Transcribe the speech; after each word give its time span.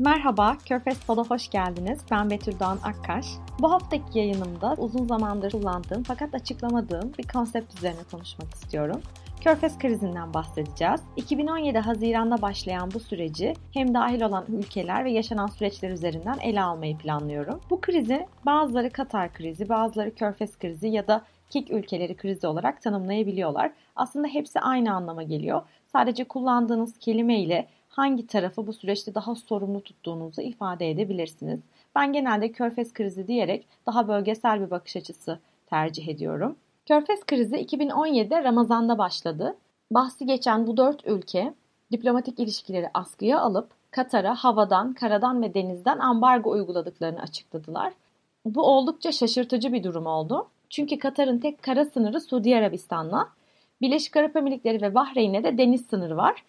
Merhaba, 0.00 0.56
Körfez 0.68 1.00
Pod'a 1.06 1.24
hoş 1.24 1.48
geldiniz. 1.50 2.00
Ben 2.10 2.30
Betül 2.30 2.60
Doğan 2.60 2.78
Akkaş. 2.84 3.26
Bu 3.58 3.72
haftaki 3.72 4.18
yayınımda 4.18 4.74
uzun 4.78 5.06
zamandır 5.06 5.52
kullandığım 5.52 6.02
fakat 6.02 6.34
açıklamadığım 6.34 7.12
bir 7.18 7.28
konsept 7.28 7.74
üzerine 7.74 8.00
konuşmak 8.10 8.54
istiyorum. 8.54 9.00
Körfez 9.40 9.78
krizinden 9.78 10.34
bahsedeceğiz. 10.34 11.00
2017 11.16 11.78
Haziran'da 11.78 12.42
başlayan 12.42 12.90
bu 12.94 13.00
süreci 13.00 13.54
hem 13.72 13.94
dahil 13.94 14.22
olan 14.22 14.44
ülkeler 14.48 15.04
ve 15.04 15.10
yaşanan 15.10 15.46
süreçler 15.46 15.90
üzerinden 15.90 16.38
ele 16.42 16.62
almayı 16.62 16.98
planlıyorum. 16.98 17.60
Bu 17.70 17.80
krizi 17.80 18.26
bazıları 18.46 18.90
Katar 18.90 19.32
krizi, 19.32 19.68
bazıları 19.68 20.14
Körfez 20.14 20.58
krizi 20.58 20.88
ya 20.88 21.08
da 21.08 21.22
KİK 21.50 21.70
ülkeleri 21.70 22.16
krizi 22.16 22.46
olarak 22.46 22.82
tanımlayabiliyorlar. 22.82 23.72
Aslında 23.96 24.28
hepsi 24.28 24.60
aynı 24.60 24.94
anlama 24.94 25.22
geliyor. 25.22 25.62
Sadece 25.92 26.24
kullandığınız 26.24 26.98
kelime 26.98 27.40
ile 27.40 27.68
hangi 27.90 28.26
tarafı 28.26 28.66
bu 28.66 28.72
süreçte 28.72 29.14
daha 29.14 29.34
sorumlu 29.34 29.82
tuttuğunuzu 29.82 30.42
ifade 30.42 30.90
edebilirsiniz. 30.90 31.60
Ben 31.94 32.12
genelde 32.12 32.52
Körfez 32.52 32.92
krizi 32.92 33.28
diyerek 33.28 33.66
daha 33.86 34.08
bölgesel 34.08 34.60
bir 34.60 34.70
bakış 34.70 34.96
açısı 34.96 35.38
tercih 35.66 36.08
ediyorum. 36.08 36.56
Körfez 36.86 37.24
krizi 37.24 37.56
2017'de 37.56 38.44
Ramazan'da 38.44 38.98
başladı. 38.98 39.56
Bahsi 39.90 40.26
geçen 40.26 40.66
bu 40.66 40.76
dört 40.76 41.06
ülke 41.06 41.54
diplomatik 41.92 42.40
ilişkileri 42.40 42.90
askıya 42.94 43.40
alıp 43.40 43.68
Katar'a 43.90 44.34
havadan, 44.34 44.92
karadan 44.92 45.42
ve 45.42 45.54
denizden 45.54 45.98
ambargo 45.98 46.50
uyguladıklarını 46.50 47.22
açıkladılar. 47.22 47.92
Bu 48.44 48.62
oldukça 48.62 49.12
şaşırtıcı 49.12 49.72
bir 49.72 49.82
durum 49.82 50.06
oldu. 50.06 50.46
Çünkü 50.70 50.98
Katar'ın 50.98 51.38
tek 51.38 51.62
kara 51.62 51.84
sınırı 51.84 52.20
Suudi 52.20 52.56
Arabistan'la, 52.56 53.28
Birleşik 53.80 54.16
Arap 54.16 54.36
Emirlikleri 54.36 54.82
ve 54.82 54.94
Bahreyn'e 54.94 55.44
de 55.44 55.58
deniz 55.58 55.86
sınırı 55.86 56.16
var. 56.16 56.44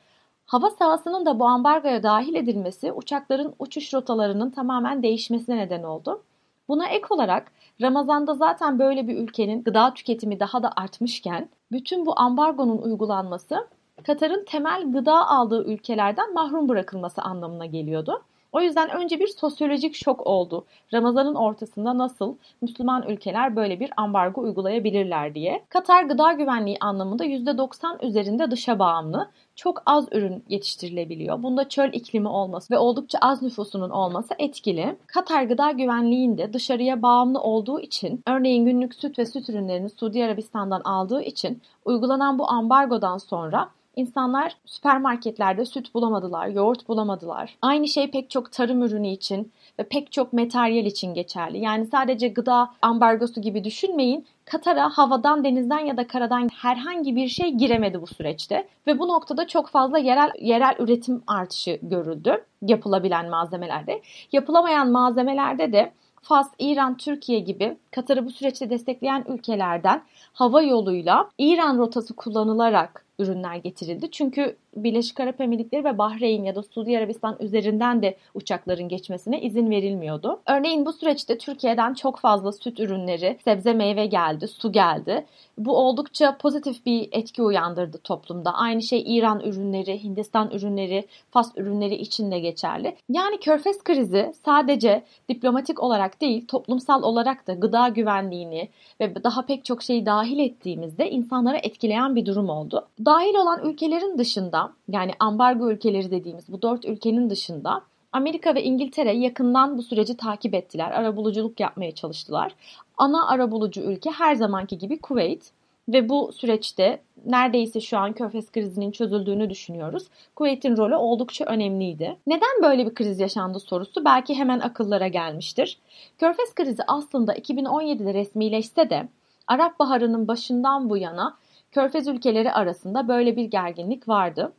Hava 0.52 0.70
sahasının 0.70 1.26
da 1.26 1.40
bu 1.40 1.46
ambargoya 1.46 2.04
dahil 2.04 2.36
edilmesi 2.36 2.92
uçakların 2.92 3.54
uçuş 3.60 3.94
rotalarının 3.94 4.50
tamamen 4.50 5.04
değişmesine 5.04 5.58
neden 5.58 5.84
oldu. 5.84 6.24
Buna 6.68 6.88
ek 6.88 7.06
olarak 7.10 7.52
Ramazan'da 7.82 8.34
zaten 8.34 8.80
böyle 8.80 9.08
bir 9.08 9.18
ülkenin 9.18 9.64
gıda 9.64 9.94
tüketimi 9.94 10.40
daha 10.40 10.64
da 10.64 10.72
artmışken 10.76 11.50
bütün 11.72 12.06
bu 12.06 12.20
ambargonun 12.20 12.78
uygulanması 12.78 13.68
Katar'ın 14.04 14.46
temel 14.46 14.92
gıda 14.92 15.28
aldığı 15.28 15.64
ülkelerden 15.66 16.34
mahrum 16.34 16.70
bırakılması 16.70 17.22
anlamına 17.22 17.66
geliyordu. 17.66 18.24
O 18.52 18.62
yüzden 18.62 18.90
önce 18.90 19.20
bir 19.20 19.28
sosyolojik 19.28 19.96
şok 19.96 20.28
oldu. 20.28 20.66
Ramazanın 20.94 21.36
ortasında 21.36 21.98
nasıl 21.98 22.36
Müslüman 22.62 23.04
ülkeler 23.08 23.56
böyle 23.56 23.80
bir 23.80 23.92
ambargo 23.98 24.42
uygulayabilirler 24.42 25.36
diye. 25.36 25.64
Katar 25.70 26.04
gıda 26.04 26.32
güvenliği 26.34 26.78
anlamında 26.80 27.26
%90 27.26 28.06
üzerinde 28.06 28.52
dışa 28.52 28.80
bağımlı. 28.80 29.30
Çok 29.56 29.84
az 29.86 30.08
ürün 30.12 30.44
yetiştirilebiliyor. 30.50 31.44
Bunda 31.44 31.70
çöl 31.70 31.94
iklimi 31.94 32.28
olması 32.28 32.74
ve 32.74 32.78
oldukça 32.78 33.20
az 33.22 33.42
nüfusunun 33.42 33.90
olması 33.90 34.34
etkili. 34.40 34.96
Katar 35.08 35.44
gıda 35.44 35.72
güvenliğinde 35.72 36.54
dışarıya 36.54 37.02
bağımlı 37.02 37.42
olduğu 37.42 37.80
için 37.80 38.24
örneğin 38.28 38.66
günlük 38.66 38.96
süt 38.96 39.20
ve 39.20 39.26
süt 39.26 39.50
ürünlerini 39.50 39.90
Suudi 39.90 40.26
Arabistan'dan 40.26 40.82
aldığı 40.82 41.22
için 41.22 41.62
uygulanan 41.86 42.40
bu 42.40 42.50
ambargodan 42.50 43.18
sonra 43.18 43.70
İnsanlar 44.02 44.56
süpermarketlerde 44.66 45.66
süt 45.66 45.94
bulamadılar, 45.94 46.48
yoğurt 46.48 46.88
bulamadılar. 46.88 47.58
Aynı 47.62 47.88
şey 47.88 48.12
pek 48.12 48.30
çok 48.30 48.52
tarım 48.52 48.84
ürünü 48.84 49.08
için 49.08 49.52
ve 49.80 49.84
pek 49.84 50.12
çok 50.12 50.34
materyal 50.34 50.86
için 50.86 51.14
geçerli. 51.14 51.60
Yani 51.60 51.88
sadece 51.88 52.28
gıda 52.28 52.72
ambargosu 52.82 53.42
gibi 53.42 53.64
düşünmeyin. 53.64 54.26
Katar'a 54.46 54.90
havadan, 54.90 55.44
denizden 55.44 55.80
ya 55.80 55.98
da 55.98 56.08
karadan 56.08 56.50
herhangi 56.62 57.16
bir 57.16 57.28
şey 57.28 57.50
giremedi 57.52 58.02
bu 58.02 58.08
süreçte. 58.08 58.68
Ve 58.88 59.00
bu 59.00 59.08
noktada 59.08 59.48
çok 59.48 59.70
fazla 59.70 59.98
yerel 59.98 60.32
yerel 60.40 60.76
üretim 60.80 61.24
artışı 61.28 61.80
görüldü 61.82 62.46
yapılabilen 62.62 63.30
malzemelerde. 63.30 64.02
Yapılamayan 64.32 64.92
malzemelerde 64.92 65.74
de 65.74 65.92
Fas, 66.22 66.52
İran, 66.60 66.98
Türkiye 66.98 67.40
gibi 67.40 67.78
Katar'ı 67.92 68.26
bu 68.26 68.32
süreçte 68.32 68.70
destekleyen 68.70 69.26
ülkelerden 69.28 70.02
hava 70.34 70.62
yoluyla 70.62 71.30
İran 71.38 71.78
rotası 71.78 72.16
kullanılarak 72.16 73.06
ürünler 73.22 73.56
getirildi. 73.56 74.12
Çünkü 74.12 74.56
Birleşik 74.76 75.20
Arap 75.20 75.42
Emirlikleri 75.42 75.84
ve 75.84 75.98
Bahreyn 75.98 76.44
ya 76.44 76.56
da 76.56 76.64
Suudi 76.64 76.98
Arabistan 76.98 77.38
üzerinden 77.40 78.02
de 78.02 78.18
uçakların 78.34 78.90
geçmesine 78.90 79.42
izin 79.42 79.70
verilmiyordu. 79.70 80.40
Örneğin 80.48 80.86
bu 80.86 80.94
süreçte 80.94 81.38
Türkiye'den 81.38 81.94
çok 81.94 82.20
fazla 82.20 82.52
süt 82.52 82.80
ürünleri, 82.80 83.38
sebze 83.44 83.74
meyve 83.74 84.06
geldi, 84.06 84.48
su 84.48 84.72
geldi. 84.72 85.26
Bu 85.58 85.78
oldukça 85.78 86.38
pozitif 86.38 86.86
bir 86.86 87.10
etki 87.12 87.42
uyandırdı 87.44 87.98
toplumda. 87.98 88.54
Aynı 88.54 88.82
şey 88.82 89.04
İran 89.18 89.40
ürünleri, 89.40 90.04
Hindistan 90.04 90.52
ürünleri, 90.52 91.06
Fas 91.32 91.52
ürünleri 91.58 91.96
için 91.96 92.32
de 92.32 92.40
geçerli. 92.40 92.96
Yani 93.10 93.40
Körfez 93.40 93.84
krizi 93.84 94.34
sadece 94.46 95.04
diplomatik 95.30 95.84
olarak 95.84 96.22
değil, 96.22 96.48
toplumsal 96.48 97.04
olarak 97.04 97.48
da 97.48 97.54
gıda 97.54 97.88
güvenliğini 97.88 98.70
ve 99.00 99.24
daha 99.24 99.46
pek 99.46 99.66
çok 99.66 99.84
şeyi 99.84 100.06
dahil 100.06 100.40
ettiğimizde 100.40 101.12
insanlara 101.12 101.58
etkileyen 101.58 102.16
bir 102.16 102.26
durum 102.26 102.50
oldu. 102.50 102.88
Dahil 103.12 103.36
olan 103.36 103.66
ülkelerin 103.66 104.18
dışında 104.18 104.72
yani 104.88 105.12
ambargo 105.20 105.72
ülkeleri 105.72 106.12
dediğimiz 106.12 106.52
bu 106.52 106.62
dört 106.62 106.86
ülkenin 106.86 107.30
dışında 107.30 107.82
Amerika 108.12 108.56
ve 108.56 108.64
İngiltere 108.64 109.14
yakından 109.14 109.78
bu 109.78 109.84
süreci 109.84 110.18
takip 110.18 110.54
ettiler. 110.54 110.92
Arabuluculuk 110.92 111.60
yapmaya 111.60 111.92
çalıştılar. 111.92 112.56
Ana 112.98 113.28
arabulucu 113.28 113.82
ülke 113.82 114.12
her 114.12 114.36
zamanki 114.36 114.78
gibi 114.78 115.00
Kuveyt 115.00 115.52
ve 115.90 116.10
bu 116.10 116.32
süreçte 116.34 117.02
neredeyse 117.26 117.82
şu 117.82 117.98
an 117.98 118.14
Körfez 118.14 118.52
krizinin 118.52 118.92
çözüldüğünü 118.92 119.50
düşünüyoruz. 119.50 120.04
Kuveyt'in 120.36 120.78
rolü 120.78 120.96
oldukça 120.96 121.46
önemliydi. 121.46 122.18
Neden 122.28 122.64
böyle 122.64 122.86
bir 122.86 122.96
kriz 122.96 123.20
yaşandı 123.20 123.60
sorusu 123.60 124.06
belki 124.06 124.36
hemen 124.36 124.60
akıllara 124.60 125.08
gelmiştir. 125.08 125.80
Körfez 126.18 126.56
krizi 126.56 126.84
aslında 126.88 127.36
2017'de 127.36 128.14
resmileşse 128.14 128.90
de 128.90 129.08
Arap 129.48 129.80
Baharı'nın 129.80 130.28
başından 130.28 130.90
bu 130.90 130.98
yana 130.98 131.38
Körfez 131.72 132.08
ülkeleri 132.08 132.52
arasında 132.52 133.08
böyle 133.08 133.36
bir 133.36 133.46
gerginlik 133.46 134.08
vardı. 134.08 134.54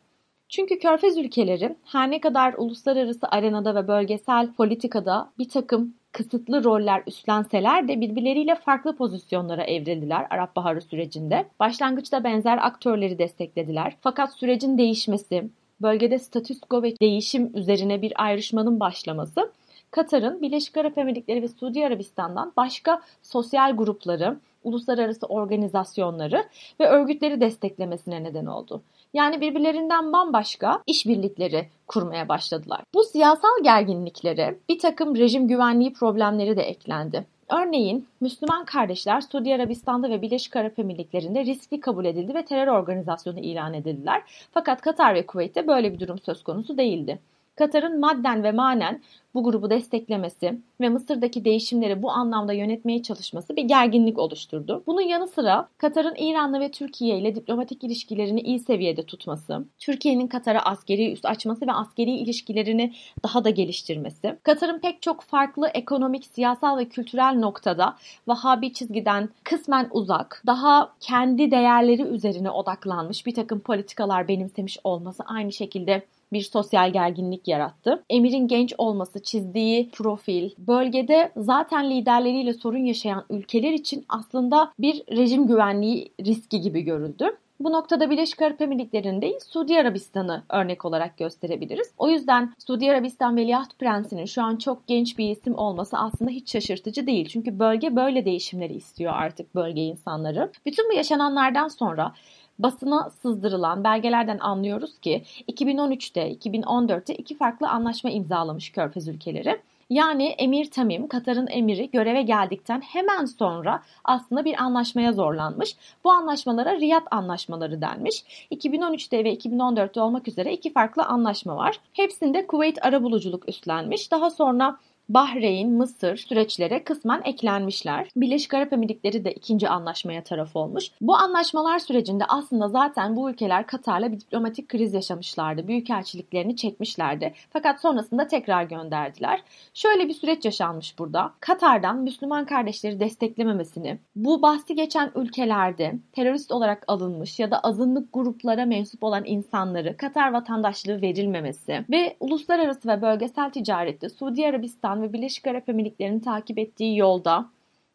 Çünkü 0.48 0.78
Körfez 0.78 1.18
ülkeleri 1.18 1.76
her 1.84 2.10
ne 2.10 2.20
kadar 2.20 2.54
uluslararası 2.58 3.26
arenada 3.30 3.74
ve 3.74 3.88
bölgesel 3.88 4.52
politikada 4.52 5.32
bir 5.38 5.48
takım 5.48 5.94
kısıtlı 6.12 6.64
roller 6.64 7.02
üstlenseler 7.06 7.88
de 7.88 8.00
birbirleriyle 8.00 8.54
farklı 8.54 8.96
pozisyonlara 8.96 9.64
evrildiler 9.64 10.26
Arap 10.30 10.56
Baharı 10.56 10.80
sürecinde. 10.80 11.46
Başlangıçta 11.60 12.24
benzer 12.24 12.58
aktörleri 12.66 13.18
desteklediler. 13.18 13.96
Fakat 14.00 14.32
sürecin 14.32 14.78
değişmesi, 14.78 15.50
bölgede 15.82 16.18
statüsko 16.18 16.82
ve 16.82 17.00
değişim 17.00 17.50
üzerine 17.54 18.02
bir 18.02 18.12
ayrışmanın 18.16 18.80
başlaması 18.80 19.52
Katar'ın 19.90 20.42
Birleşik 20.42 20.76
Arap 20.76 20.98
Emirlikleri 20.98 21.42
ve 21.42 21.48
Suudi 21.48 21.86
Arabistan'dan 21.86 22.52
başka 22.56 23.00
sosyal 23.22 23.76
grupları, 23.76 24.36
uluslararası 24.64 25.26
organizasyonları 25.26 26.44
ve 26.80 26.88
örgütleri 26.88 27.40
desteklemesine 27.40 28.24
neden 28.24 28.46
oldu. 28.46 28.82
Yani 29.14 29.40
birbirlerinden 29.40 30.12
bambaşka 30.12 30.82
işbirlikleri 30.86 31.68
kurmaya 31.86 32.28
başladılar. 32.28 32.80
Bu 32.94 33.04
siyasal 33.04 33.62
gerginliklere 33.62 34.58
bir 34.68 34.78
takım 34.78 35.16
rejim 35.16 35.48
güvenliği 35.48 35.92
problemleri 35.92 36.56
de 36.56 36.62
eklendi. 36.62 37.26
Örneğin 37.52 38.06
Müslüman 38.20 38.64
kardeşler 38.64 39.20
Suudi 39.20 39.54
Arabistan'da 39.54 40.10
ve 40.10 40.22
Birleşik 40.22 40.56
Arap 40.56 40.78
Emirlikleri'nde 40.78 41.44
riskli 41.44 41.80
kabul 41.80 42.04
edildi 42.04 42.34
ve 42.34 42.44
terör 42.44 42.66
organizasyonu 42.66 43.38
ilan 43.38 43.74
edildiler. 43.74 44.22
Fakat 44.52 44.80
Katar 44.80 45.14
ve 45.14 45.26
Kuveyt'te 45.26 45.66
böyle 45.66 45.92
bir 45.92 46.00
durum 46.00 46.18
söz 46.18 46.42
konusu 46.42 46.78
değildi. 46.78 47.18
Katar'ın 47.56 48.00
madden 48.00 48.42
ve 48.42 48.52
manen 48.52 49.02
bu 49.34 49.44
grubu 49.44 49.70
desteklemesi 49.70 50.58
ve 50.80 50.88
Mısır'daki 50.88 51.44
değişimleri 51.44 52.02
bu 52.02 52.10
anlamda 52.10 52.52
yönetmeye 52.52 53.02
çalışması 53.02 53.56
bir 53.56 53.62
gerginlik 53.62 54.18
oluşturdu. 54.18 54.82
Bunun 54.86 55.00
yanı 55.00 55.28
sıra 55.28 55.68
Katar'ın 55.78 56.14
İran'la 56.18 56.60
ve 56.60 56.70
Türkiye 56.70 57.18
ile 57.18 57.34
diplomatik 57.34 57.84
ilişkilerini 57.84 58.40
iyi 58.40 58.58
seviyede 58.58 59.02
tutması, 59.02 59.64
Türkiye'nin 59.78 60.26
Katar'a 60.26 60.60
askeri 60.60 61.12
üs 61.12 61.24
açması 61.24 61.66
ve 61.66 61.72
askeri 61.72 62.10
ilişkilerini 62.10 62.92
daha 63.24 63.44
da 63.44 63.50
geliştirmesi, 63.50 64.36
Katar'ın 64.42 64.78
pek 64.78 65.02
çok 65.02 65.22
farklı 65.22 65.68
ekonomik, 65.68 66.26
siyasal 66.26 66.78
ve 66.78 66.88
kültürel 66.88 67.38
noktada 67.38 67.96
Vahabi 68.26 68.72
çizgiden 68.72 69.28
kısmen 69.44 69.88
uzak, 69.90 70.42
daha 70.46 70.92
kendi 71.00 71.50
değerleri 71.50 72.02
üzerine 72.02 72.50
odaklanmış 72.50 73.26
bir 73.26 73.34
takım 73.34 73.60
politikalar 73.60 74.28
benimsemiş 74.28 74.78
olması 74.84 75.22
aynı 75.22 75.52
şekilde 75.52 76.02
bir 76.32 76.40
sosyal 76.40 76.92
gerginlik 76.92 77.48
yarattı. 77.48 78.04
Emir'in 78.10 78.48
genç 78.48 78.74
olması, 78.78 79.22
çizdiği 79.22 79.90
profil, 79.90 80.50
bölgede 80.58 81.32
zaten 81.36 81.90
liderleriyle 81.90 82.52
sorun 82.52 82.84
yaşayan 82.84 83.24
ülkeler 83.30 83.72
için 83.72 84.04
aslında 84.08 84.72
bir 84.78 85.02
rejim 85.16 85.46
güvenliği 85.46 86.12
riski 86.20 86.60
gibi 86.60 86.82
görüldü. 86.82 87.36
Bu 87.64 87.72
noktada 87.72 88.10
Birleşik 88.10 88.42
Arap 88.42 88.60
Emirlikleri'nin 88.60 89.38
Suudi 89.38 89.78
Arabistan'ı 89.78 90.42
örnek 90.48 90.84
olarak 90.84 91.18
gösterebiliriz. 91.18 91.92
O 91.98 92.10
yüzden 92.10 92.54
Suudi 92.66 92.90
Arabistan 92.90 93.36
Veliaht 93.36 93.78
Prensi'nin 93.78 94.24
şu 94.24 94.42
an 94.42 94.56
çok 94.56 94.86
genç 94.86 95.18
bir 95.18 95.30
isim 95.30 95.54
olması 95.58 95.98
aslında 95.98 96.30
hiç 96.30 96.52
şaşırtıcı 96.52 97.06
değil. 97.06 97.28
Çünkü 97.28 97.58
bölge 97.58 97.96
böyle 97.96 98.24
değişimleri 98.24 98.74
istiyor 98.74 99.12
artık 99.16 99.54
bölge 99.54 99.80
insanları. 99.80 100.52
Bütün 100.66 100.90
bu 100.90 100.94
yaşananlardan 100.94 101.68
sonra 101.68 102.12
basına 102.58 103.10
sızdırılan 103.10 103.84
belgelerden 103.84 104.38
anlıyoruz 104.38 104.98
ki 104.98 105.22
2013'te, 105.52 106.32
2014'te 106.32 107.14
iki 107.14 107.36
farklı 107.36 107.68
anlaşma 107.68 108.10
imzalamış 108.10 108.72
Körfez 108.72 109.08
ülkeleri. 109.08 109.60
Yani 109.92 110.26
Emir 110.26 110.70
Tamim, 110.70 111.08
Katar'ın 111.08 111.46
emiri 111.50 111.90
göreve 111.90 112.22
geldikten 112.22 112.80
hemen 112.80 113.24
sonra 113.24 113.82
aslında 114.04 114.44
bir 114.44 114.62
anlaşmaya 114.62 115.12
zorlanmış. 115.12 115.76
Bu 116.04 116.10
anlaşmalara 116.12 116.80
Riyad 116.80 117.06
anlaşmaları 117.10 117.80
denmiş. 117.80 118.24
2013'te 118.50 119.24
ve 119.24 119.34
2014'te 119.34 120.00
olmak 120.00 120.28
üzere 120.28 120.52
iki 120.52 120.72
farklı 120.72 121.02
anlaşma 121.02 121.56
var. 121.56 121.80
Hepsinde 121.92 122.46
Kuveyt 122.46 122.84
arabuluculuk 122.84 123.48
üstlenmiş. 123.48 124.10
Daha 124.10 124.30
sonra 124.30 124.78
Bahreyn, 125.08 125.70
Mısır 125.70 126.16
süreçlere 126.16 126.84
kısmen 126.84 127.22
eklenmişler. 127.24 128.08
Birleşik 128.16 128.54
Arap 128.54 128.72
Emirlikleri 128.72 129.24
de 129.24 129.32
ikinci 129.32 129.68
anlaşmaya 129.68 130.24
taraf 130.24 130.56
olmuş. 130.56 130.84
Bu 131.00 131.16
anlaşmalar 131.16 131.78
sürecinde 131.78 132.24
aslında 132.28 132.68
zaten 132.68 133.16
bu 133.16 133.30
ülkeler 133.30 133.66
Katar'la 133.66 134.12
bir 134.12 134.20
diplomatik 134.20 134.68
kriz 134.68 134.94
yaşamışlardı. 134.94 135.68
Büyükelçiliklerini 135.68 136.56
çekmişlerdi. 136.56 137.34
Fakat 137.50 137.80
sonrasında 137.80 138.26
tekrar 138.26 138.64
gönderdiler. 138.64 139.42
Şöyle 139.74 140.08
bir 140.08 140.14
süreç 140.14 140.44
yaşanmış 140.44 140.98
burada. 140.98 141.32
Katar'dan 141.40 141.96
Müslüman 141.98 142.46
kardeşleri 142.46 143.00
desteklememesini, 143.00 143.98
bu 144.16 144.42
bahsi 144.42 144.74
geçen 144.74 145.10
ülkelerde 145.14 145.94
terörist 146.12 146.52
olarak 146.52 146.84
alınmış 146.88 147.38
ya 147.38 147.50
da 147.50 147.60
azınlık 147.60 148.12
gruplara 148.12 148.66
mensup 148.66 149.04
olan 149.04 149.24
insanları 149.26 149.96
Katar 149.96 150.32
vatandaşlığı 150.32 151.02
verilmemesi 151.02 151.84
ve 151.90 152.16
uluslararası 152.20 152.88
ve 152.88 153.02
bölgesel 153.02 153.50
ticarette 153.50 154.08
Suudi 154.08 154.46
Arabistan 154.46 154.91
ve 155.00 155.12
Birleşik 155.12 155.46
Arap 155.46 155.68
Emirlikleri'nin 155.68 156.20
takip 156.20 156.58
ettiği 156.58 156.96
yolda 156.96 157.46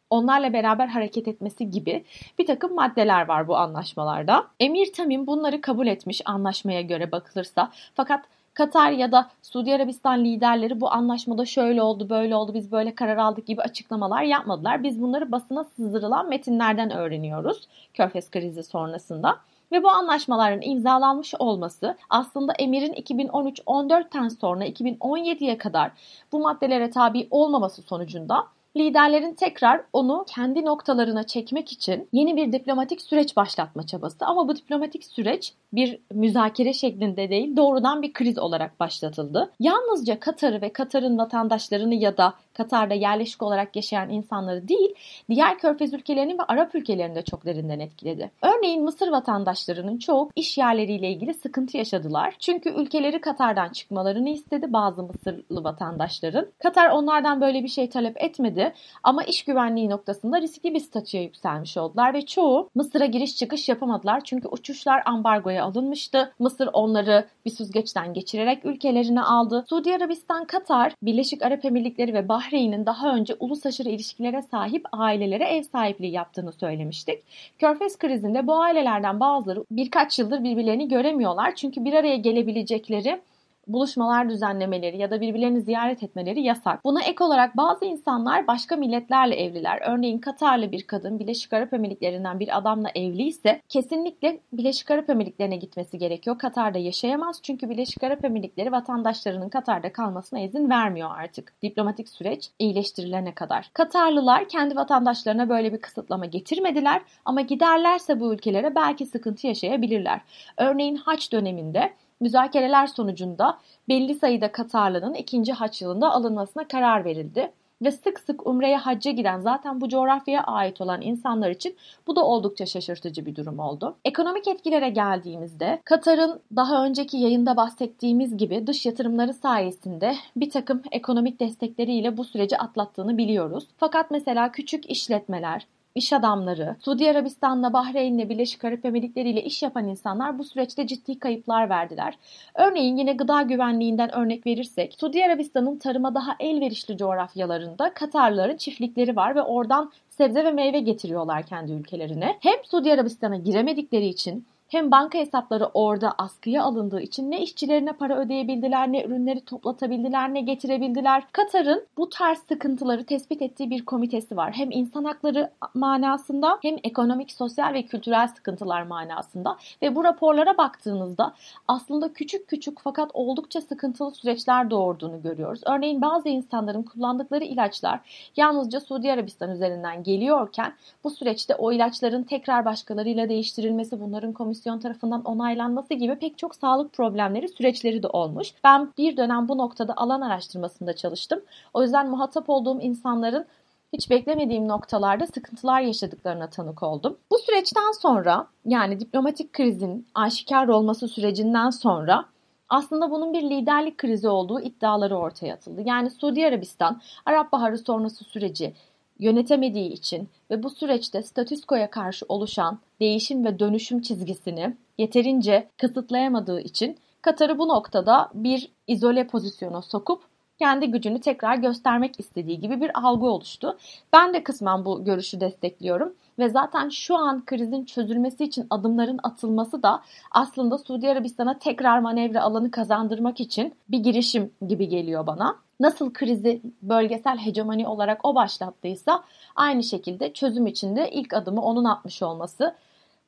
onlarla 0.09 0.53
beraber 0.53 0.87
hareket 0.87 1.27
etmesi 1.27 1.69
gibi 1.69 2.05
bir 2.39 2.45
takım 2.45 2.75
maddeler 2.75 3.27
var 3.27 3.47
bu 3.47 3.57
anlaşmalarda. 3.57 4.47
Emir 4.59 4.93
Tamim 4.93 5.27
bunları 5.27 5.61
kabul 5.61 5.87
etmiş 5.87 6.21
anlaşmaya 6.25 6.81
göre 6.81 7.11
bakılırsa 7.11 7.71
fakat 7.95 8.25
Katar 8.57 8.91
ya 8.91 9.11
da 9.11 9.29
Suudi 9.41 9.75
Arabistan 9.75 10.25
liderleri 10.25 10.81
bu 10.81 10.91
anlaşmada 10.91 11.45
şöyle 11.45 11.81
oldu, 11.81 12.09
böyle 12.09 12.35
oldu, 12.35 12.53
biz 12.53 12.71
böyle 12.71 12.95
karar 12.95 13.17
aldık 13.17 13.47
gibi 13.47 13.61
açıklamalar 13.61 14.23
yapmadılar. 14.23 14.83
Biz 14.83 15.01
bunları 15.01 15.31
basına 15.31 15.63
sızdırılan 15.63 16.29
metinlerden 16.29 16.91
öğreniyoruz 16.91 17.67
Körfez 17.93 18.31
krizi 18.31 18.63
sonrasında. 18.63 19.39
Ve 19.71 19.83
bu 19.83 19.89
anlaşmaların 19.89 20.61
imzalanmış 20.61 21.33
olması 21.39 21.97
aslında 22.09 22.53
Emir'in 22.53 22.93
2013-14'ten 22.93 24.27
sonra 24.27 24.67
2017'ye 24.67 25.57
kadar 25.57 25.91
bu 26.31 26.39
maddelere 26.39 26.89
tabi 26.89 27.27
olmaması 27.31 27.81
sonucunda 27.81 28.47
liderlerin 28.77 29.33
tekrar 29.33 29.81
onu 29.93 30.25
kendi 30.35 30.65
noktalarına 30.65 31.23
çekmek 31.23 31.71
için 31.71 32.09
yeni 32.11 32.35
bir 32.35 32.51
diplomatik 32.51 33.01
süreç 33.01 33.35
başlatma 33.35 33.85
çabası. 33.85 34.25
Ama 34.25 34.47
bu 34.47 34.55
diplomatik 34.55 35.05
süreç 35.05 35.53
bir 35.73 35.99
müzakere 36.11 36.73
şeklinde 36.73 37.29
değil 37.29 37.55
doğrudan 37.55 38.01
bir 38.01 38.13
kriz 38.13 38.37
olarak 38.37 38.79
başlatıldı. 38.79 39.51
Yalnızca 39.59 40.19
Katar'ı 40.19 40.61
ve 40.61 40.73
Katar'ın 40.73 41.17
vatandaşlarını 41.17 41.95
ya 41.95 42.17
da 42.17 42.33
Katar'da 42.53 42.93
yerleşik 42.93 43.43
olarak 43.43 43.75
yaşayan 43.75 44.09
insanları 44.09 44.67
değil, 44.67 44.93
diğer 45.29 45.59
körfez 45.59 45.93
ülkelerinin 45.93 46.37
ve 46.37 46.43
Arap 46.47 46.75
ülkelerini 46.75 47.15
de 47.15 47.21
çok 47.21 47.45
derinden 47.45 47.79
etkiledi. 47.79 48.31
Örneğin 48.41 48.83
Mısır 48.83 49.07
vatandaşlarının 49.07 49.97
çoğu 49.97 50.29
iş 50.35 50.57
yerleriyle 50.57 51.09
ilgili 51.11 51.33
sıkıntı 51.33 51.77
yaşadılar. 51.77 52.35
Çünkü 52.39 52.69
ülkeleri 52.69 53.21
Katar'dan 53.21 53.69
çıkmalarını 53.69 54.29
istedi 54.29 54.73
bazı 54.73 55.03
Mısırlı 55.03 55.63
vatandaşların. 55.63 56.47
Katar 56.59 56.89
onlardan 56.89 57.41
böyle 57.41 57.63
bir 57.63 57.67
şey 57.67 57.89
talep 57.89 58.23
etmedi 58.23 58.66
ama 59.03 59.23
iş 59.23 59.43
güvenliği 59.43 59.89
noktasında 59.89 60.41
riskli 60.41 60.73
bir 60.73 60.79
statüye 60.79 61.23
yükselmiş 61.23 61.77
oldular 61.77 62.13
ve 62.13 62.25
çoğu 62.25 62.69
Mısır'a 62.75 63.05
giriş 63.05 63.37
çıkış 63.37 63.69
yapamadılar 63.69 64.21
çünkü 64.23 64.47
uçuşlar 64.47 65.01
ambargoya 65.05 65.63
alınmıştı. 65.63 66.33
Mısır 66.39 66.69
onları 66.73 67.27
bir 67.45 67.51
süzgeçten 67.51 68.13
geçirerek 68.13 68.65
ülkelerine 68.65 69.21
aldı. 69.21 69.65
Suudi 69.69 69.95
Arabistan, 69.95 70.45
Katar, 70.45 70.93
Birleşik 71.01 71.43
Arap 71.43 71.65
Emirlikleri 71.65 72.13
ve 72.13 72.29
Bahreyn'in 72.29 72.85
daha 72.85 73.15
önce 73.15 73.35
uluslararası 73.39 73.83
ilişkilere 73.83 74.41
sahip 74.41 74.85
ailelere 74.91 75.43
ev 75.43 75.63
sahipliği 75.63 76.11
yaptığını 76.11 76.51
söylemiştik. 76.51 77.23
Körfez 77.59 77.97
krizinde 77.97 78.47
bu 78.47 78.55
ailelerden 78.61 79.19
bazıları 79.19 79.63
birkaç 79.71 80.19
yıldır 80.19 80.43
birbirlerini 80.43 80.87
göremiyorlar 80.87 81.55
çünkü 81.55 81.85
bir 81.85 81.93
araya 81.93 82.15
gelebilecekleri 82.15 83.21
buluşmalar 83.67 84.29
düzenlemeleri 84.29 84.97
ya 84.97 85.11
da 85.11 85.21
birbirlerini 85.21 85.61
ziyaret 85.61 86.03
etmeleri 86.03 86.41
yasak. 86.41 86.85
Buna 86.85 87.03
ek 87.03 87.23
olarak 87.23 87.57
bazı 87.57 87.85
insanlar 87.85 88.47
başka 88.47 88.75
milletlerle 88.75 89.35
evliler. 89.35 89.81
Örneğin 89.87 90.17
Katarlı 90.17 90.71
bir 90.71 90.83
kadın 90.83 91.19
Birleşik 91.19 91.53
Arap 91.53 91.73
Emirlikleri'nden 91.73 92.39
bir 92.39 92.57
adamla 92.57 92.89
evli 92.95 93.23
ise 93.23 93.61
kesinlikle 93.69 94.39
Birleşik 94.53 94.91
Arap 94.91 95.09
Emirlikleri'ne 95.09 95.55
gitmesi 95.55 95.97
gerekiyor. 95.97 96.37
Katar'da 96.37 96.77
yaşayamaz 96.77 97.39
çünkü 97.43 97.69
Birleşik 97.69 98.03
Arap 98.03 98.25
Emirlikleri 98.25 98.71
vatandaşlarının 98.71 99.49
Katar'da 99.49 99.91
kalmasına 99.91 100.39
izin 100.39 100.69
vermiyor 100.69 101.09
artık. 101.17 101.53
Diplomatik 101.63 102.09
süreç 102.09 102.49
iyileştirilene 102.59 103.33
kadar. 103.33 103.69
Katarlılar 103.73 104.49
kendi 104.49 104.75
vatandaşlarına 104.75 105.49
böyle 105.49 105.73
bir 105.73 105.81
kısıtlama 105.81 106.25
getirmediler 106.25 107.01
ama 107.25 107.41
giderlerse 107.41 108.19
bu 108.19 108.33
ülkelere 108.33 108.75
belki 108.75 109.05
sıkıntı 109.05 109.47
yaşayabilirler. 109.47 110.21
Örneğin 110.57 110.95
haç 110.95 111.31
döneminde 111.31 111.93
Müzakereler 112.21 112.87
sonucunda 112.87 113.57
belli 113.89 114.15
sayıda 114.15 114.51
Katarlı'nın 114.51 115.13
ikinci 115.13 115.53
haç 115.53 115.81
yılında 115.81 116.11
alınmasına 116.11 116.67
karar 116.67 117.05
verildi. 117.05 117.51
Ve 117.81 117.91
sık 117.91 118.19
sık 118.19 118.47
Umre'ye 118.47 118.77
hacca 118.77 119.11
giden 119.11 119.39
zaten 119.39 119.81
bu 119.81 119.89
coğrafyaya 119.89 120.43
ait 120.43 120.81
olan 120.81 121.01
insanlar 121.01 121.49
için 121.49 121.75
bu 122.07 122.15
da 122.15 122.25
oldukça 122.25 122.65
şaşırtıcı 122.65 123.25
bir 123.25 123.35
durum 123.35 123.59
oldu. 123.59 123.95
Ekonomik 124.05 124.47
etkilere 124.47 124.89
geldiğimizde 124.89 125.81
Katar'ın 125.85 126.39
daha 126.55 126.85
önceki 126.85 127.17
yayında 127.17 127.57
bahsettiğimiz 127.57 128.37
gibi 128.37 128.67
dış 128.67 128.85
yatırımları 128.85 129.33
sayesinde 129.33 130.15
bir 130.35 130.49
takım 130.49 130.81
ekonomik 130.91 131.39
destekleriyle 131.39 132.17
bu 132.17 132.23
süreci 132.23 132.57
atlattığını 132.57 133.17
biliyoruz. 133.17 133.67
Fakat 133.77 134.11
mesela 134.11 134.51
küçük 134.51 134.89
işletmeler, 134.89 135.67
iş 135.97 136.13
adamları, 136.13 136.75
Suudi 136.79 137.11
Arabistan'la 137.11 137.73
Bahreyn'le 137.73 138.29
Birleşik 138.29 138.65
Arap 138.65 138.85
Emirlikleri 138.85 139.29
ile 139.29 139.43
iş 139.43 139.63
yapan 139.63 139.87
insanlar 139.87 140.39
bu 140.39 140.43
süreçte 140.43 140.87
ciddi 140.87 141.19
kayıplar 141.19 141.69
verdiler. 141.69 142.17
Örneğin 142.55 142.97
yine 142.97 143.13
gıda 143.13 143.41
güvenliğinden 143.41 144.15
örnek 144.15 144.45
verirsek, 144.45 144.95
Suudi 144.99 145.25
Arabistan'ın 145.25 145.77
tarıma 145.77 146.15
daha 146.15 146.35
elverişli 146.39 146.97
coğrafyalarında 146.97 147.93
Katarlıların 147.93 148.57
çiftlikleri 148.57 149.15
var 149.15 149.35
ve 149.35 149.41
oradan 149.41 149.91
sebze 150.09 150.45
ve 150.45 150.51
meyve 150.51 150.79
getiriyorlar 150.79 151.45
kendi 151.45 151.71
ülkelerine. 151.71 152.37
Hem 152.39 152.55
Suudi 152.63 152.93
Arabistan'a 152.93 153.35
giremedikleri 153.35 154.07
için 154.07 154.45
hem 154.67 154.91
banka 154.91 155.17
hesapları 155.17 155.65
orada 155.73 156.13
askıya 156.17 156.63
alındığı 156.63 157.01
için 157.01 157.31
ne 157.31 157.41
işçilerine 157.41 157.93
para 157.93 158.17
ödeyebildiler, 158.17 158.91
ne 158.91 159.03
ürünleri 159.03 159.41
toplatabildiler, 159.41 160.33
ne 160.33 160.41
getirebildiler. 160.41 161.23
Katar'ın 161.31 161.85
bu 161.97 162.09
tarz 162.09 162.37
sıkıntıları 162.37 163.05
tespit 163.05 163.41
ettiği 163.41 163.69
bir 163.69 163.85
komitesi 163.85 164.37
var. 164.37 164.53
Hem 164.53 164.71
insan 164.71 165.03
hakları 165.03 165.51
manasında 165.73 166.59
hem 166.61 166.75
ekonomik, 166.83 167.31
sosyal 167.31 167.73
ve 167.73 167.83
kültürel 167.83 168.27
sıkıntılar 168.27 168.81
manasında 168.81 169.57
ve 169.81 169.95
bu 169.95 170.03
raporlara 170.03 170.57
baktığınızda 170.57 171.33
aslında 171.67 172.13
küçük 172.13 172.47
küçük 172.47 172.79
fakat 172.79 173.11
oldukça 173.13 173.61
sıkıntılı 173.61 174.11
süreçler 174.11 174.69
doğurduğunu 174.69 175.21
görüyoruz. 175.21 175.61
Örneğin 175.65 176.01
bazı 176.01 176.29
insanların 176.29 176.83
kullandıkları 176.83 177.43
ilaçlar 177.43 177.99
yalnızca 178.37 178.79
Suudi 178.79 179.11
Arabistan 179.11 179.51
üzerinden 179.51 180.03
geliyorken 180.03 180.73
bu 181.03 181.09
süreçte 181.09 181.55
o 181.55 181.71
ilaçların 181.71 182.23
tekrar 182.23 182.65
başkalarıyla 182.65 183.29
değiştirilmesi, 183.29 184.01
bunların 184.01 184.33
komisyon 184.33 184.56
komisyon 184.57 184.79
tarafından 184.79 185.23
onaylanması 185.23 185.93
gibi 185.93 186.15
pek 186.15 186.37
çok 186.37 186.55
sağlık 186.55 186.93
problemleri 186.93 187.47
süreçleri 187.47 188.03
de 188.03 188.07
olmuş. 188.07 188.53
Ben 188.63 188.93
bir 188.97 189.17
dönem 189.17 189.47
bu 189.47 189.57
noktada 189.57 189.93
alan 189.97 190.21
araştırmasında 190.21 190.93
çalıştım. 190.95 191.41
O 191.73 191.83
yüzden 191.83 192.09
muhatap 192.09 192.49
olduğum 192.49 192.81
insanların 192.81 193.45
hiç 193.93 194.09
beklemediğim 194.09 194.67
noktalarda 194.67 195.27
sıkıntılar 195.27 195.81
yaşadıklarına 195.81 196.49
tanık 196.49 196.83
oldum. 196.83 197.17
Bu 197.31 197.37
süreçten 197.37 197.91
sonra 198.01 198.47
yani 198.65 198.99
diplomatik 198.99 199.53
krizin 199.53 200.07
aşikar 200.15 200.67
olması 200.67 201.07
sürecinden 201.07 201.69
sonra 201.69 202.25
aslında 202.69 203.11
bunun 203.11 203.33
bir 203.33 203.43
liderlik 203.43 203.97
krizi 203.97 204.29
olduğu 204.29 204.61
iddiaları 204.61 205.17
ortaya 205.17 205.53
atıldı. 205.53 205.81
Yani 205.85 206.11
Suudi 206.11 206.47
Arabistan 206.47 207.01
Arap 207.25 207.51
Baharı 207.51 207.77
sonrası 207.77 208.23
süreci 208.23 208.73
yönetemediği 209.19 209.89
için 209.89 210.29
ve 210.51 210.63
bu 210.63 210.69
süreçte 210.69 211.23
statüskoya 211.23 211.89
karşı 211.89 212.25
oluşan 212.29 212.79
değişim 212.99 213.45
ve 213.45 213.59
dönüşüm 213.59 214.01
çizgisini 214.01 214.75
yeterince 214.97 215.67
kısıtlayamadığı 215.77 216.61
için 216.61 216.97
Katar'ı 217.21 217.59
bu 217.59 217.67
noktada 217.67 218.29
bir 218.33 218.71
izole 218.87 219.27
pozisyona 219.27 219.81
sokup 219.81 220.21
kendi 220.59 220.87
gücünü 220.87 221.21
tekrar 221.21 221.55
göstermek 221.55 222.19
istediği 222.19 222.59
gibi 222.59 222.81
bir 222.81 222.99
algı 222.99 223.25
oluştu. 223.25 223.77
Ben 224.13 224.33
de 224.33 224.43
kısmen 224.43 224.85
bu 224.85 225.05
görüşü 225.05 225.39
destekliyorum 225.39 226.13
ve 226.39 226.49
zaten 226.49 226.89
şu 226.89 227.15
an 227.17 227.45
krizin 227.45 227.85
çözülmesi 227.85 228.43
için 228.43 228.67
adımların 228.69 229.19
atılması 229.23 229.83
da 229.83 230.01
aslında 230.31 230.77
Suudi 230.77 231.09
Arabistan'a 231.09 231.59
tekrar 231.59 231.99
manevra 231.99 232.41
alanı 232.41 232.71
kazandırmak 232.71 233.39
için 233.39 233.73
bir 233.89 233.99
girişim 233.99 234.51
gibi 234.67 234.87
geliyor 234.87 235.27
bana 235.27 235.55
nasıl 235.79 236.13
krizi 236.13 236.61
bölgesel 236.81 237.37
hegemoni 237.37 237.87
olarak 237.87 238.25
o 238.25 238.35
başlattıysa 238.35 239.23
aynı 239.55 239.83
şekilde 239.83 240.33
çözüm 240.33 240.67
için 240.67 240.95
de 240.95 241.11
ilk 241.11 241.33
adımı 241.33 241.61
onun 241.61 241.85
atmış 241.85 242.23
olması 242.23 242.75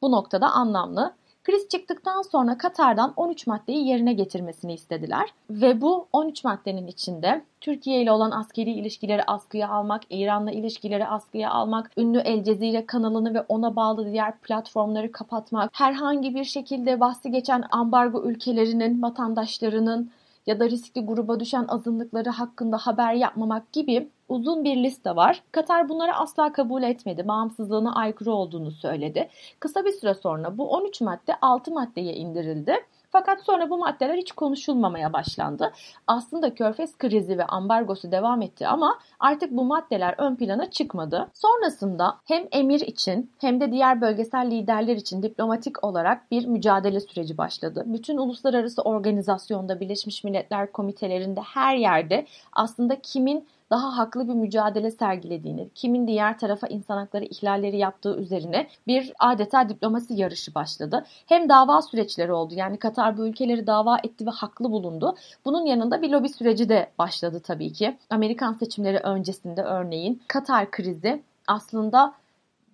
bu 0.01 0.12
noktada 0.12 0.51
anlamlı. 0.51 1.13
Kriz 1.44 1.70
çıktıktan 1.70 2.22
sonra 2.22 2.58
Katar'dan 2.58 3.13
13 3.15 3.48
maddeyi 3.48 3.88
yerine 3.88 4.13
getirmesini 4.13 4.74
istediler. 4.74 5.29
Ve 5.50 5.82
bu 5.82 6.08
13 6.13 6.44
maddenin 6.44 6.88
içinde 6.88 7.41
Türkiye 7.62 8.01
ile 8.01 8.12
olan 8.12 8.32
askeri 8.32 8.72
ilişkileri 8.72 9.24
askıya 9.24 9.70
almak, 9.70 10.01
İran'la 10.10 10.51
ilişkileri 10.51 11.08
askıya 11.08 11.51
almak, 11.51 11.91
ünlü 11.98 12.20
El 12.20 12.44
Cezire 12.44 12.86
kanalını 12.86 13.34
ve 13.34 13.46
ona 13.50 13.75
bağlı 13.75 14.12
diğer 14.12 14.38
platformları 14.38 15.12
kapatmak, 15.12 15.70
herhangi 15.74 16.36
bir 16.36 16.44
şekilde 16.44 17.00
bahsi 17.00 17.32
geçen 17.32 17.63
ambargo 17.72 18.24
ülkelerinin 18.24 19.01
vatandaşlarının 19.01 20.12
ya 20.46 20.60
da 20.60 20.69
riskli 20.69 21.05
gruba 21.05 21.39
düşen 21.39 21.65
azınlıkları 21.67 22.29
hakkında 22.29 22.77
haber 22.77 23.13
yapmamak 23.13 23.74
gibi 23.74 24.10
uzun 24.29 24.63
bir 24.63 24.84
liste 24.84 25.15
var. 25.15 25.43
Katar 25.51 25.89
bunları 25.89 26.15
asla 26.15 26.51
kabul 26.51 26.84
etmedi. 26.84 27.27
Bağımsızlığına 27.27 27.96
aykırı 27.96 28.31
olduğunu 28.31 28.72
söyledi. 28.72 29.29
Kısa 29.60 29.86
bir 29.86 29.91
süre 29.91 30.13
sonra 30.13 30.58
bu 30.58 30.69
13 30.69 31.01
madde 31.01 31.36
6 31.41 31.72
maddeye 31.72 32.13
indirildi. 32.13 32.74
Fakat 33.12 33.42
sonra 33.44 33.70
bu 33.70 33.78
maddeler 33.78 34.18
hiç 34.18 34.32
konuşulmamaya 34.32 35.13
başlandı. 35.13 35.74
Aslında 36.08 36.54
körfez 36.54 36.98
krizi 36.98 37.38
ve 37.38 37.46
ambargosu 37.46 38.12
devam 38.12 38.42
etti 38.42 38.68
ama 38.68 39.00
artık 39.20 39.51
bu 39.51 39.63
maddeler 39.66 40.16
ön 40.18 40.36
plana 40.36 40.70
çıkmadı. 40.70 41.30
Sonrasında 41.34 42.18
hem 42.25 42.48
emir 42.51 42.80
için 42.80 43.32
hem 43.42 43.62
de 43.62 43.72
diğer 43.72 44.01
bölgesel 44.01 44.51
liderler 44.51 44.96
için 44.96 45.24
diplomatik 45.24 45.84
olarak 45.84 46.32
bir 46.32 46.46
mücadele 46.46 47.00
süreci 47.00 47.38
başladı. 47.38 47.84
Bütün 47.86 48.18
uluslararası 48.18 48.82
organizasyonda 48.82 49.80
Birleşmiş 49.80 50.24
Milletler 50.24 50.72
komitelerinde 50.72 51.42
her 51.42 51.75
yerde 51.75 52.25
aslında 52.54 53.01
kimin 53.01 53.48
daha 53.70 53.98
haklı 53.98 54.28
bir 54.28 54.34
mücadele 54.34 54.92
sergilediğini, 54.92 55.70
kimin 55.76 56.08
diğer 56.08 56.40
tarafa 56.40 56.68
insan 56.68 56.98
hakları 56.98 57.26
ihlalleri 57.26 57.78
yaptığı 57.78 58.18
üzerine 58.18 58.68
bir 58.88 59.14
adeta 59.20 59.70
diplomasi 59.70 60.14
yarışı 60.14 60.56
başladı. 60.56 61.06
Hem 61.26 61.50
dava 61.50 61.82
süreçleri 61.82 62.34
oldu. 62.34 62.54
Yani 62.58 62.78
Katar 62.78 63.18
bu 63.18 63.28
ülkeleri 63.28 63.68
dava 63.68 63.98
etti 64.04 64.26
ve 64.26 64.30
haklı 64.30 64.72
bulundu. 64.72 65.16
Bunun 65.46 65.66
yanında 65.66 66.02
bir 66.02 66.10
lobi 66.10 66.30
süreci 66.30 66.70
de 66.70 66.90
başladı 67.00 67.40
tabii 67.40 67.74
ki. 67.74 67.98
Amerikan 68.10 68.54
seçimleri 68.54 68.98
öncesinde 68.98 69.64
örneğin 69.64 70.22
Katar 70.28 70.72
krizi 70.72 71.24
aslında 71.48 72.14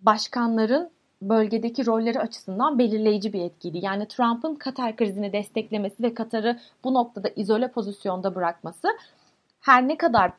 başkanların 0.01 0.89
bölgedeki 1.21 1.85
rolleri 1.85 2.19
açısından 2.19 2.79
belirleyici 2.79 3.33
bir 3.33 3.41
etkiydi. 3.41 3.77
Yani 3.81 4.07
Trump'ın 4.07 4.55
Katar 4.55 4.95
krizini 4.95 5.33
desteklemesi 5.33 6.03
ve 6.03 6.13
Katar'ı 6.13 6.59
bu 6.83 6.93
noktada 6.93 7.29
izole 7.35 7.67
pozisyonda 7.67 8.35
bırakması 8.35 8.87
her 9.61 9.87
ne 9.87 9.97
kadar 9.97 10.31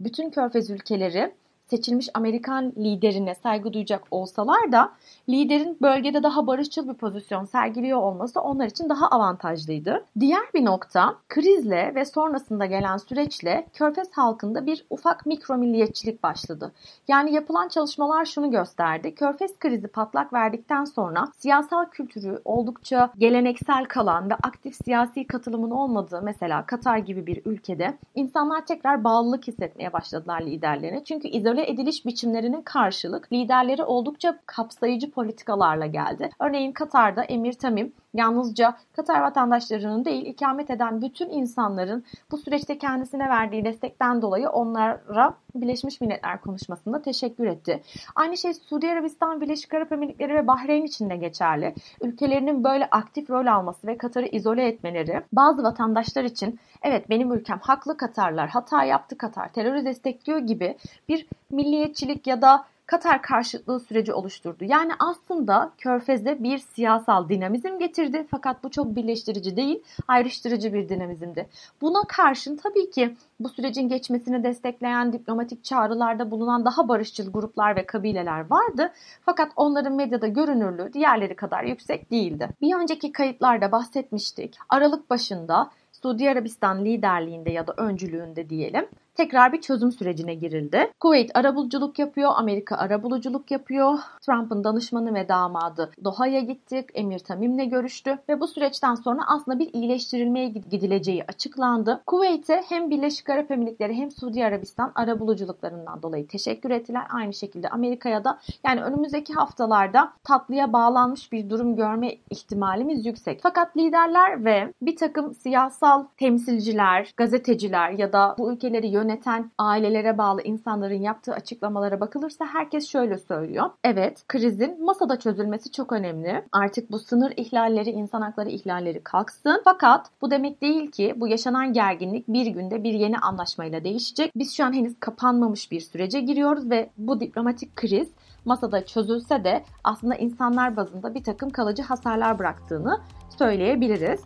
bütün 0.00 0.30
körfez 0.30 0.70
ülkeleri 0.70 1.34
seçilmiş 1.70 2.08
Amerikan 2.14 2.72
liderine 2.76 3.34
saygı 3.34 3.72
duyacak 3.72 4.02
olsalar 4.10 4.72
da 4.72 4.92
liderin 5.28 5.78
bölgede 5.82 6.22
daha 6.22 6.46
barışçıl 6.46 6.88
bir 6.88 6.94
pozisyon 6.94 7.44
sergiliyor 7.44 7.98
olması 7.98 8.40
onlar 8.40 8.66
için 8.66 8.88
daha 8.88 9.08
avantajlıydı. 9.08 10.04
Diğer 10.20 10.42
bir 10.54 10.64
nokta 10.64 11.16
krizle 11.28 11.92
ve 11.94 12.04
sonrasında 12.04 12.66
gelen 12.66 12.96
süreçle 12.96 13.66
Körfez 13.72 14.12
halkında 14.12 14.66
bir 14.66 14.86
ufak 14.90 15.26
mikro 15.26 15.56
milliyetçilik 15.56 16.22
başladı. 16.22 16.72
Yani 17.08 17.32
yapılan 17.34 17.68
çalışmalar 17.68 18.24
şunu 18.24 18.50
gösterdi. 18.50 19.14
Körfez 19.14 19.58
krizi 19.58 19.88
patlak 19.88 20.32
verdikten 20.32 20.84
sonra 20.84 21.28
siyasal 21.36 21.84
kültürü 21.84 22.40
oldukça 22.44 23.10
geleneksel 23.18 23.84
kalan 23.84 24.30
ve 24.30 24.34
aktif 24.34 24.74
siyasi 24.84 25.26
katılımın 25.26 25.70
olmadığı 25.70 26.22
mesela 26.22 26.66
Katar 26.66 26.98
gibi 26.98 27.26
bir 27.26 27.42
ülkede 27.44 27.98
insanlar 28.14 28.66
tekrar 28.66 29.04
bağlılık 29.04 29.48
hissetmeye 29.48 29.92
başladılar 29.92 30.40
liderlerine. 30.40 31.04
Çünkü 31.04 31.28
izole 31.28 31.53
ediliş 31.62 32.06
biçimlerinin 32.06 32.62
karşılık 32.62 33.32
liderleri 33.32 33.84
oldukça 33.84 34.38
kapsayıcı 34.46 35.10
politikalarla 35.10 35.86
geldi. 35.86 36.30
Örneğin 36.40 36.72
Katar'da 36.72 37.24
Emir 37.24 37.52
Tamim 37.52 37.92
yalnızca 38.14 38.76
Katar 38.92 39.22
vatandaşlarının 39.22 40.04
değil 40.04 40.26
ikamet 40.26 40.70
eden 40.70 41.02
bütün 41.02 41.30
insanların 41.30 42.04
bu 42.30 42.38
süreçte 42.38 42.78
kendisine 42.78 43.28
verdiği 43.28 43.64
destekten 43.64 44.22
dolayı 44.22 44.48
onlara 44.48 45.34
Birleşmiş 45.54 46.00
Milletler 46.00 46.40
konuşmasında 46.40 47.02
teşekkür 47.02 47.46
etti. 47.46 47.82
Aynı 48.14 48.36
şey 48.36 48.54
Suudi 48.54 48.88
Arabistan, 48.88 49.40
Birleşik 49.40 49.74
Arap 49.74 49.92
Emirlikleri 49.92 50.34
ve 50.34 50.46
Bahreyn 50.46 50.84
için 50.84 51.10
de 51.10 51.16
geçerli. 51.16 51.74
Ülkelerinin 52.02 52.64
böyle 52.64 52.88
aktif 52.90 53.30
rol 53.30 53.46
alması 53.46 53.86
ve 53.86 53.98
Katar'ı 53.98 54.26
izole 54.26 54.66
etmeleri 54.66 55.22
bazı 55.32 55.62
vatandaşlar 55.62 56.24
için 56.24 56.60
evet 56.82 57.10
benim 57.10 57.32
ülkem 57.32 57.58
haklı 57.62 57.96
Katarlar, 57.96 58.48
hata 58.48 58.84
yaptı 58.84 59.18
Katar, 59.18 59.52
terörü 59.52 59.84
destekliyor 59.84 60.38
gibi 60.38 60.76
bir 61.08 61.26
milliyetçilik 61.50 62.26
ya 62.26 62.42
da 62.42 62.64
Katar 62.86 63.22
karşıtlığı 63.22 63.80
süreci 63.80 64.12
oluşturdu. 64.12 64.64
Yani 64.64 64.92
aslında 64.98 65.72
Körfez'de 65.78 66.42
bir 66.42 66.58
siyasal 66.58 67.28
dinamizm 67.28 67.78
getirdi 67.78 68.26
fakat 68.30 68.64
bu 68.64 68.70
çok 68.70 68.96
birleştirici 68.96 69.56
değil, 69.56 69.82
ayrıştırıcı 70.08 70.72
bir 70.72 70.88
dinamizmdi. 70.88 71.48
Buna 71.80 72.02
karşın 72.08 72.56
tabii 72.56 72.90
ki 72.90 73.16
bu 73.40 73.48
sürecin 73.48 73.88
geçmesini 73.88 74.44
destekleyen 74.44 75.12
diplomatik 75.12 75.64
çağrılarda 75.64 76.30
bulunan 76.30 76.64
daha 76.64 76.88
barışçıl 76.88 77.32
gruplar 77.32 77.76
ve 77.76 77.86
kabileler 77.86 78.50
vardı. 78.50 78.92
Fakat 79.24 79.52
onların 79.56 79.94
medyada 79.94 80.26
görünürlüğü 80.26 80.92
diğerleri 80.92 81.36
kadar 81.36 81.64
yüksek 81.64 82.10
değildi. 82.10 82.48
Bir 82.60 82.74
önceki 82.74 83.12
kayıtlarda 83.12 83.72
bahsetmiştik. 83.72 84.58
Aralık 84.68 85.10
başında 85.10 85.70
Suudi 85.92 86.30
Arabistan 86.30 86.84
liderliğinde 86.84 87.50
ya 87.50 87.66
da 87.66 87.74
öncülüğünde 87.76 88.50
diyelim 88.50 88.88
tekrar 89.14 89.52
bir 89.52 89.60
çözüm 89.60 89.92
sürecine 89.92 90.34
girildi. 90.34 90.90
Kuveyt 91.00 91.30
arabuluculuk 91.34 91.98
yapıyor, 91.98 92.30
Amerika 92.36 92.76
arabuluculuk 92.76 93.50
yapıyor. 93.50 93.98
Trump'ın 94.20 94.64
danışmanı 94.64 95.14
ve 95.14 95.28
damadı 95.28 95.90
Doha'ya 96.04 96.40
gittik, 96.40 96.88
Emir 96.94 97.18
Tamim'le 97.18 97.70
görüştü 97.70 98.18
ve 98.28 98.40
bu 98.40 98.48
süreçten 98.48 98.94
sonra 98.94 99.20
aslında 99.26 99.58
bir 99.58 99.72
iyileştirilmeye 99.72 100.48
gidileceği 100.48 101.24
açıklandı. 101.24 102.02
Kuveyt'e 102.06 102.62
hem 102.68 102.90
Birleşik 102.90 103.30
Arap 103.30 103.50
Emirlikleri 103.50 103.94
hem 103.94 104.10
Suudi 104.10 104.44
Arabistan 104.44 104.92
arabuluculuklarından 104.94 106.02
dolayı 106.02 106.26
teşekkür 106.26 106.70
ettiler. 106.70 107.02
Aynı 107.10 107.34
şekilde 107.34 107.68
Amerika'ya 107.68 108.24
da 108.24 108.38
yani 108.66 108.82
önümüzdeki 108.82 109.32
haftalarda 109.32 110.12
tatlıya 110.24 110.72
bağlanmış 110.72 111.32
bir 111.32 111.50
durum 111.50 111.76
görme 111.76 112.16
ihtimalimiz 112.30 113.06
yüksek. 113.06 113.40
Fakat 113.42 113.76
liderler 113.76 114.44
ve 114.44 114.72
bir 114.82 114.96
takım 114.96 115.34
siyasal 115.34 116.04
temsilciler, 116.16 117.12
gazeteciler 117.16 117.90
ya 117.90 118.12
da 118.12 118.34
bu 118.38 118.52
ülkeleri 118.52 118.86
yöneten 118.86 119.03
yöneten 119.04 119.50
ailelere 119.58 120.18
bağlı 120.18 120.42
insanların 120.42 121.02
yaptığı 121.02 121.32
açıklamalara 121.32 122.00
bakılırsa 122.00 122.46
herkes 122.46 122.88
şöyle 122.88 123.18
söylüyor. 123.18 123.70
Evet 123.84 124.24
krizin 124.28 124.84
masada 124.84 125.18
çözülmesi 125.18 125.72
çok 125.72 125.92
önemli. 125.92 126.44
Artık 126.52 126.90
bu 126.90 126.98
sınır 126.98 127.32
ihlalleri, 127.36 127.90
insan 127.90 128.22
hakları 128.22 128.48
ihlalleri 128.48 129.02
kalksın. 129.02 129.60
Fakat 129.64 130.06
bu 130.22 130.30
demek 130.30 130.62
değil 130.62 130.90
ki 130.90 131.14
bu 131.16 131.28
yaşanan 131.28 131.72
gerginlik 131.72 132.28
bir 132.28 132.46
günde 132.46 132.84
bir 132.84 132.94
yeni 132.94 133.18
anlaşmayla 133.18 133.84
değişecek. 133.84 134.32
Biz 134.36 134.56
şu 134.56 134.64
an 134.64 134.72
henüz 134.72 135.00
kapanmamış 135.00 135.70
bir 135.70 135.80
sürece 135.80 136.20
giriyoruz 136.20 136.70
ve 136.70 136.90
bu 136.98 137.20
diplomatik 137.20 137.76
kriz 137.76 138.08
masada 138.44 138.86
çözülse 138.86 139.44
de 139.44 139.64
aslında 139.84 140.14
insanlar 140.14 140.76
bazında 140.76 141.14
bir 141.14 141.24
takım 141.24 141.50
kalıcı 141.50 141.82
hasarlar 141.82 142.38
bıraktığını 142.38 143.00
söyleyebiliriz. 143.38 144.20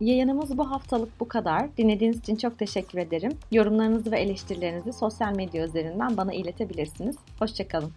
Yayınımız 0.00 0.58
bu 0.58 0.70
haftalık 0.70 1.20
bu 1.20 1.28
kadar. 1.28 1.76
Dinlediğiniz 1.76 2.18
için 2.18 2.36
çok 2.36 2.58
teşekkür 2.58 2.98
ederim. 2.98 3.32
Yorumlarınızı 3.52 4.12
ve 4.12 4.20
eleştirilerinizi 4.20 4.92
sosyal 4.92 5.36
medya 5.36 5.64
üzerinden 5.64 6.16
bana 6.16 6.32
iletebilirsiniz. 6.32 7.16
Hoşçakalın. 7.38 7.92